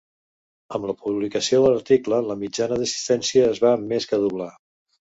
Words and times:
Amb 0.77 0.87
la 0.91 0.95
publicació 1.01 1.61
de 1.65 1.71
l'article, 1.75 2.23
la 2.31 2.39
mitjana 2.47 2.81
d'assistència 2.83 3.49
es 3.53 3.65
va 3.69 3.79
més 3.95 4.13
que 4.15 4.23
doblar. 4.27 4.55